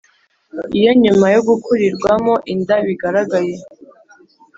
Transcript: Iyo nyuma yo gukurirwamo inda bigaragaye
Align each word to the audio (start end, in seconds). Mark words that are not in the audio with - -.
Iyo 0.77 0.91
nyuma 1.03 1.25
yo 1.35 1.41
gukurirwamo 1.47 2.33
inda 2.53 2.75
bigaragaye 2.85 3.55